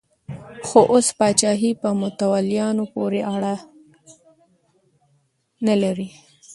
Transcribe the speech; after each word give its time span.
خو 0.67 0.79
اوس 0.93 1.07
پاچاهي 1.17 1.71
په 1.81 1.89
متولیانو 2.01 2.83
پورې 2.93 3.21
اړه 3.33 3.53
نه 5.65 5.75
لري. 5.83 6.09